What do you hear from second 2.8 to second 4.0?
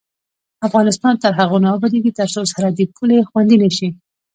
پولې خوندي نشي.